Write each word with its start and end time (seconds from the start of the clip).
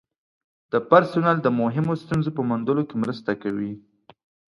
د 0.71 0.73
پرسونل 0.89 1.37
د 1.41 1.47
مهمو 1.61 1.93
ستونزو 2.03 2.29
په 2.37 2.41
موندلو 2.49 2.83
کې 2.89 2.95
مرسته 3.03 3.31
کوي. 3.43 3.73